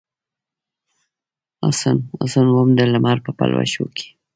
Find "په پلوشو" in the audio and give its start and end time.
3.25-3.85